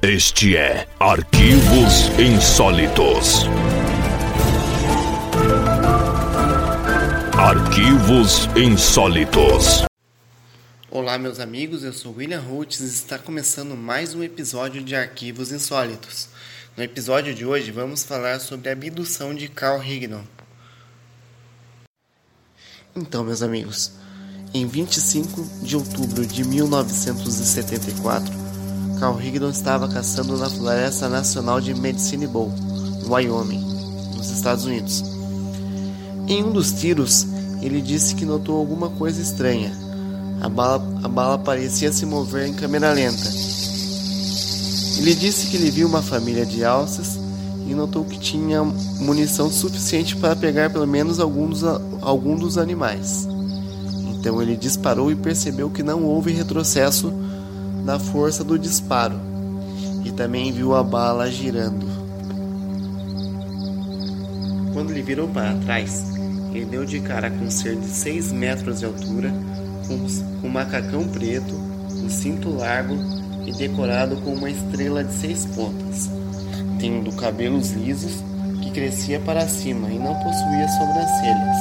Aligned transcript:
Este 0.00 0.56
é 0.56 0.86
Arquivos 1.00 2.08
Insólitos. 2.20 3.46
Arquivos 7.36 8.48
Insólitos. 8.56 9.86
Olá, 10.88 11.18
meus 11.18 11.40
amigos, 11.40 11.82
eu 11.82 11.92
sou 11.92 12.14
William 12.14 12.38
Roots 12.38 12.78
e 12.78 12.84
está 12.84 13.18
começando 13.18 13.76
mais 13.76 14.14
um 14.14 14.22
episódio 14.22 14.84
de 14.84 14.94
Arquivos 14.94 15.50
Insólitos. 15.50 16.28
No 16.76 16.84
episódio 16.84 17.34
de 17.34 17.44
hoje 17.44 17.72
vamos 17.72 18.04
falar 18.04 18.38
sobre 18.38 18.68
a 18.68 18.74
abdução 18.74 19.34
de 19.34 19.48
Carl 19.48 19.82
Higdon. 19.82 20.22
Então, 22.94 23.24
meus 23.24 23.42
amigos, 23.42 23.94
em 24.54 24.64
25 24.64 25.42
de 25.64 25.76
outubro 25.76 26.24
de 26.24 26.44
1974, 26.44 28.37
Carl 28.98 29.20
Higdon 29.20 29.50
estava 29.50 29.86
caçando 29.86 30.36
na 30.36 30.50
Floresta 30.50 31.08
Nacional 31.08 31.60
de 31.60 31.72
Medicine 31.72 32.26
Bow, 32.26 32.52
no 33.02 33.14
Wyoming, 33.14 33.64
nos 34.16 34.30
Estados 34.30 34.64
Unidos. 34.64 35.04
Em 36.26 36.42
um 36.42 36.50
dos 36.50 36.72
tiros, 36.72 37.26
ele 37.62 37.80
disse 37.80 38.14
que 38.14 38.24
notou 38.24 38.58
alguma 38.58 38.90
coisa 38.90 39.22
estranha. 39.22 39.72
A 40.40 40.48
bala, 40.48 40.84
a 41.02 41.08
bala 41.08 41.38
parecia 41.38 41.92
se 41.92 42.04
mover 42.04 42.48
em 42.48 42.54
câmera 42.54 42.92
lenta. 42.92 43.28
Ele 44.98 45.14
disse 45.14 45.46
que 45.46 45.56
ele 45.56 45.70
viu 45.70 45.86
uma 45.86 46.02
família 46.02 46.44
de 46.44 46.64
alças 46.64 47.18
e 47.68 47.74
notou 47.74 48.04
que 48.04 48.18
tinha 48.18 48.64
munição 48.64 49.48
suficiente 49.50 50.16
para 50.16 50.34
pegar 50.34 50.70
pelo 50.70 50.86
menos 50.86 51.20
alguns 51.20 51.62
algum 52.02 52.34
dos 52.34 52.58
animais. 52.58 53.28
Então 54.18 54.42
ele 54.42 54.56
disparou 54.56 55.12
e 55.12 55.16
percebeu 55.16 55.70
que 55.70 55.84
não 55.84 56.02
houve 56.04 56.32
retrocesso 56.32 57.12
da 57.88 57.98
força 57.98 58.44
do 58.44 58.58
disparo 58.58 59.18
e 60.04 60.12
também 60.12 60.52
viu 60.52 60.76
a 60.76 60.82
bala 60.82 61.30
girando. 61.30 61.86
Quando 64.74 64.90
ele 64.90 65.00
virou 65.00 65.26
para 65.26 65.54
trás, 65.64 66.04
ele 66.52 66.66
deu 66.66 66.84
de 66.84 67.00
cara 67.00 67.30
com 67.30 67.46
um 67.46 67.50
ser 67.50 67.76
de 67.76 67.86
6 67.86 68.30
metros 68.32 68.80
de 68.80 68.84
altura, 68.84 69.32
com 69.86 70.46
um 70.46 70.50
macacão 70.50 71.08
preto, 71.08 71.54
um 71.54 72.10
cinto 72.10 72.50
largo 72.50 72.94
e 73.46 73.52
decorado 73.52 74.16
com 74.16 74.34
uma 74.34 74.50
estrela 74.50 75.02
de 75.02 75.14
seis 75.14 75.46
pontas, 75.46 76.10
tendo 76.78 77.10
cabelos 77.16 77.70
lisos 77.70 78.22
que 78.62 78.70
crescia 78.70 79.18
para 79.20 79.48
cima 79.48 79.88
e 79.88 79.98
não 79.98 80.14
possuía 80.16 80.68
sobrancelhas. 80.68 81.56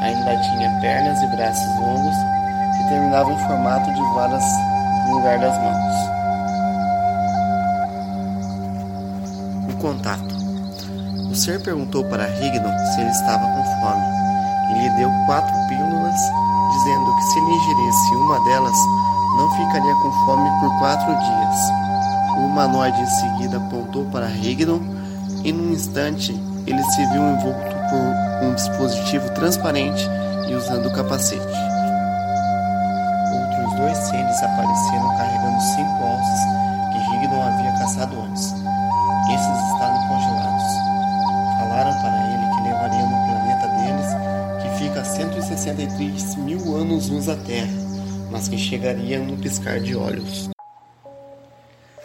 Ainda 0.00 0.40
tinha 0.42 0.80
pernas 0.80 1.20
e 1.20 1.26
braços 1.34 1.80
longos 1.80 2.14
que 2.76 2.88
terminavam 2.88 3.32
em 3.32 3.48
formato 3.48 3.92
de 3.92 4.14
varas 4.14 4.44
no 5.10 5.16
lugar 5.16 5.38
das 5.40 5.58
mãos. 5.58 5.94
O 9.68 9.76
contato. 9.78 10.40
O 11.30 11.34
ser 11.34 11.60
perguntou 11.62 12.04
para 12.04 12.26
Rigdon 12.26 12.78
se 12.94 13.00
ele 13.00 13.10
estava 13.10 13.44
com 13.44 13.64
fome 13.80 14.02
e 14.70 14.82
lhe 14.82 14.90
deu 14.96 15.10
quatro 15.26 15.54
pílulas, 15.68 16.20
dizendo 16.72 17.16
que 17.16 17.22
se 17.24 17.38
ele 17.38 17.52
ingerisse 17.52 18.16
uma 18.16 18.44
delas, 18.44 18.76
não 19.36 19.50
ficaria 19.50 19.94
com 19.96 20.12
fome 20.26 20.50
por 20.60 20.78
quatro 20.78 21.12
dias. 21.12 21.56
O 22.36 22.46
humanoide 22.46 23.00
em 23.00 23.06
seguida 23.06 23.56
apontou 23.56 24.04
para 24.06 24.26
Rigdon 24.26 24.80
e 25.44 25.52
num 25.52 25.72
instante 25.72 26.32
ele 26.66 26.82
se 26.84 27.06
viu 27.06 27.22
envolto 27.22 27.76
por 27.90 28.46
um 28.46 28.54
dispositivo 28.54 29.28
transparente 29.30 30.08
e 30.48 30.54
usando 30.54 30.92
capacete 30.92 31.79
dois 33.80 33.96
seres 33.96 34.42
apareceram 34.42 35.08
carregando 35.16 35.60
cinco 35.74 36.04
ossos 36.04 36.40
que 36.92 36.98
Rigdon 37.10 37.42
havia 37.42 37.72
caçado 37.78 38.20
antes. 38.20 38.44
Esses 39.32 39.72
estavam 39.72 40.08
congelados. 40.08 40.64
Falaram 41.58 41.92
para 42.02 42.16
ele 42.28 42.46
que 42.54 42.62
levariam 42.68 43.08
no 43.08 43.16
planeta 43.26 43.68
deles, 43.78 44.62
que 44.62 44.78
fica 44.78 45.00
a 45.00 45.04
163 45.04 46.36
mil 46.36 46.76
anos-luz 46.76 47.26
da 47.26 47.36
Terra, 47.36 47.72
mas 48.30 48.48
que 48.48 48.58
chegariam 48.58 49.24
no 49.24 49.38
piscar 49.38 49.80
de 49.80 49.96
olhos. 49.96 50.50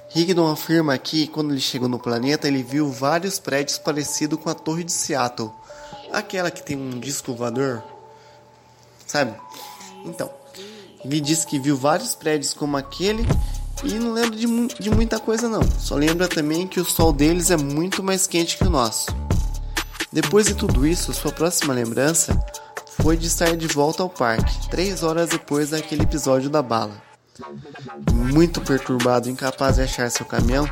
Rigdon 0.09 0.49
afirma 0.49 0.97
que, 0.97 1.27
quando 1.27 1.51
ele 1.51 1.59
chegou 1.59 1.89
no 1.89 1.99
planeta, 1.99 2.47
ele 2.47 2.63
viu 2.63 2.89
vários 2.89 3.37
prédios 3.37 3.77
parecidos 3.77 4.39
com 4.39 4.49
a 4.49 4.53
Torre 4.53 4.85
de 4.85 4.93
Seattle, 4.93 5.51
aquela 6.13 6.49
que 6.49 6.63
tem 6.63 6.77
um 6.77 7.01
disco 7.01 7.33
voador, 7.35 7.83
sabe? 9.05 9.35
Então, 10.05 10.29
ele 11.05 11.21
disse 11.21 11.45
que 11.45 11.59
viu 11.59 11.77
vários 11.77 12.15
prédios 12.15 12.51
como 12.51 12.75
aquele 12.75 13.25
e 13.83 13.93
não 13.93 14.13
lembra 14.13 14.35
de, 14.35 14.47
de 14.79 14.89
muita 14.89 15.19
coisa 15.19 15.47
não. 15.47 15.61
Só 15.77 15.95
lembra 15.95 16.27
também 16.27 16.67
que 16.67 16.79
o 16.79 16.85
sol 16.85 17.13
deles 17.13 17.51
é 17.51 17.57
muito 17.57 18.01
mais 18.01 18.25
quente 18.25 18.57
que 18.57 18.63
o 18.63 18.69
nosso. 18.69 19.05
Depois 20.11 20.47
de 20.47 20.55
tudo 20.55 20.87
isso, 20.87 21.13
sua 21.13 21.31
próxima 21.31 21.73
lembrança 21.73 22.39
foi 22.99 23.15
de 23.15 23.27
estar 23.27 23.55
de 23.55 23.67
volta 23.67 24.01
ao 24.01 24.09
parque, 24.09 24.67
três 24.69 25.03
horas 25.03 25.29
depois 25.29 25.69
daquele 25.69 26.03
episódio 26.03 26.49
da 26.49 26.61
bala. 26.61 26.95
Muito 28.11 28.61
perturbado 28.61 29.27
e 29.27 29.31
incapaz 29.31 29.75
de 29.75 29.83
achar 29.83 30.09
seu 30.09 30.25
caminhão, 30.25 30.67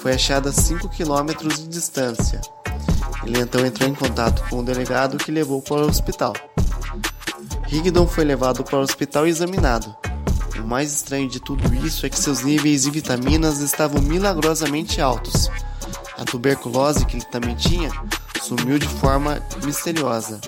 foi 0.00 0.14
achado 0.14 0.48
a 0.48 0.52
5 0.52 0.88
km 0.88 1.46
de 1.48 1.68
distância. 1.68 2.40
Ele 3.24 3.40
então 3.40 3.64
entrou 3.64 3.88
em 3.88 3.94
contato 3.94 4.42
com 4.48 4.60
o 4.60 4.64
delegado 4.64 5.18
que 5.18 5.30
levou 5.30 5.60
para 5.62 5.84
o 5.84 5.88
hospital. 5.88 6.32
Rigdon 7.66 8.06
foi 8.06 8.24
levado 8.24 8.62
para 8.62 8.78
o 8.78 8.82
hospital 8.82 9.26
e 9.26 9.30
examinado. 9.30 9.94
O 10.58 10.66
mais 10.66 10.92
estranho 10.92 11.28
de 11.28 11.40
tudo 11.40 11.74
isso 11.84 12.06
é 12.06 12.08
que 12.08 12.18
seus 12.18 12.42
níveis 12.42 12.82
de 12.82 12.90
vitaminas 12.90 13.58
estavam 13.58 14.00
milagrosamente 14.00 15.00
altos. 15.00 15.50
A 16.16 16.24
tuberculose 16.24 17.04
que 17.04 17.16
ele 17.16 17.24
também 17.24 17.54
tinha 17.54 17.90
sumiu 18.42 18.78
de 18.78 18.88
forma 18.88 19.42
misteriosa. 19.64 20.40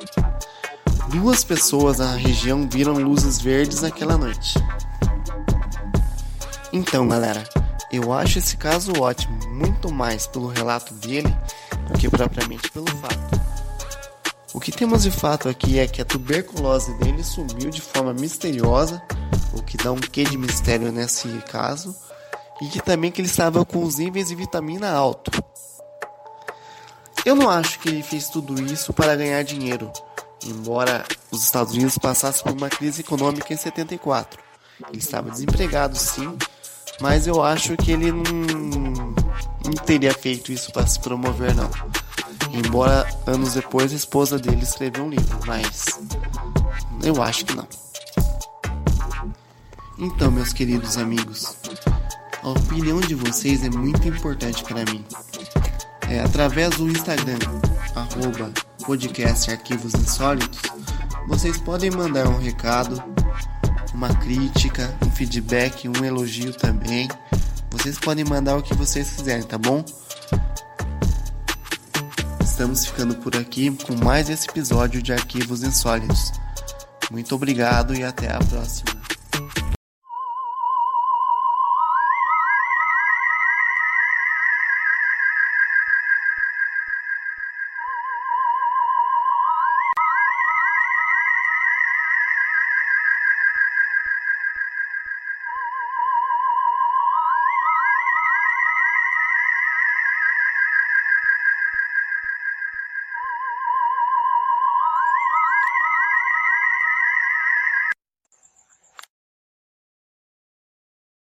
Duas 1.08 1.42
pessoas 1.42 1.98
na 1.98 2.14
região 2.14 2.68
viram 2.68 2.94
luzes 2.94 3.40
verdes 3.40 3.82
naquela 3.82 4.16
noite. 4.16 4.54
Então, 6.72 7.08
galera, 7.08 7.42
eu 7.90 8.12
acho 8.12 8.38
esse 8.38 8.56
caso 8.56 8.92
ótimo, 9.00 9.38
muito 9.48 9.92
mais 9.92 10.26
pelo 10.26 10.48
relato 10.48 10.94
dele 10.94 11.34
do 11.90 11.98
que 11.98 12.08
propriamente 12.08 12.70
pelo 12.70 12.86
fato. 12.98 13.47
O 14.54 14.60
que 14.60 14.72
temos 14.72 15.02
de 15.02 15.10
fato 15.10 15.48
aqui 15.48 15.78
é 15.78 15.86
que 15.86 16.00
a 16.00 16.04
tuberculose 16.04 16.94
dele 16.98 17.22
sumiu 17.22 17.70
de 17.70 17.82
forma 17.82 18.14
misteriosa, 18.14 19.02
o 19.52 19.62
que 19.62 19.76
dá 19.76 19.92
um 19.92 20.00
quê 20.00 20.24
de 20.24 20.38
mistério 20.38 20.90
nesse 20.90 21.28
caso, 21.50 21.94
e 22.62 22.66
que 22.68 22.80
também 22.80 23.10
que 23.10 23.20
ele 23.20 23.28
estava 23.28 23.64
com 23.64 23.84
os 23.84 23.98
níveis 23.98 24.28
de 24.28 24.34
vitamina 24.34 24.90
alto. 24.90 25.30
Eu 27.26 27.34
não 27.34 27.50
acho 27.50 27.78
que 27.78 27.90
ele 27.90 28.02
fez 28.02 28.30
tudo 28.30 28.58
isso 28.62 28.92
para 28.94 29.14
ganhar 29.14 29.42
dinheiro, 29.42 29.92
embora 30.42 31.04
os 31.30 31.44
Estados 31.44 31.74
Unidos 31.74 31.98
passassem 31.98 32.42
por 32.42 32.52
uma 32.52 32.70
crise 32.70 33.02
econômica 33.02 33.52
em 33.52 33.56
74. 33.56 34.40
Ele 34.88 34.98
estava 34.98 35.30
desempregado 35.30 35.96
sim, 35.98 36.38
mas 37.00 37.26
eu 37.26 37.42
acho 37.42 37.76
que 37.76 37.92
ele 37.92 38.12
não, 38.12 38.22
não 38.22 39.72
teria 39.84 40.14
feito 40.14 40.52
isso 40.52 40.72
para 40.72 40.86
se 40.86 40.98
promover 41.00 41.54
não. 41.54 41.70
Embora 42.52 43.06
anos 43.26 43.54
depois 43.54 43.92
a 43.92 43.96
esposa 43.96 44.38
dele 44.38 44.62
escreveu 44.62 45.04
um 45.04 45.10
livro, 45.10 45.38
mas 45.46 46.00
eu 47.02 47.22
acho 47.22 47.44
que 47.44 47.54
não. 47.54 47.66
Então, 49.98 50.30
meus 50.30 50.52
queridos 50.52 50.96
amigos, 50.96 51.56
a 52.42 52.48
opinião 52.50 53.00
de 53.00 53.14
vocês 53.14 53.64
é 53.64 53.70
muito 53.70 54.06
importante 54.06 54.62
para 54.62 54.84
mim. 54.90 55.04
É, 56.08 56.20
através 56.20 56.76
do 56.76 56.88
Instagram, 56.88 57.38
arroba 57.94 58.50
podcast 58.84 59.50
Arquivos 59.50 59.94
Insólitos, 59.94 60.60
vocês 61.26 61.58
podem 61.58 61.90
mandar 61.90 62.26
um 62.28 62.38
recado, 62.38 63.02
uma 63.92 64.08
crítica, 64.14 64.96
um 65.04 65.10
feedback, 65.10 65.88
um 65.88 66.04
elogio 66.04 66.52
também. 66.54 67.08
Vocês 67.70 67.98
podem 67.98 68.24
mandar 68.24 68.56
o 68.56 68.62
que 68.62 68.74
vocês 68.74 69.10
quiserem, 69.10 69.42
tá 69.42 69.58
bom? 69.58 69.84
Estamos 72.58 72.86
ficando 72.86 73.14
por 73.14 73.36
aqui 73.36 73.70
com 73.86 73.94
mais 74.04 74.28
esse 74.28 74.48
episódio 74.48 75.00
de 75.00 75.12
Arquivos 75.12 75.62
Insólitos. 75.62 76.32
Muito 77.08 77.32
obrigado 77.32 77.94
e 77.94 78.02
até 78.02 78.32
a 78.32 78.38
próxima. 78.40 78.97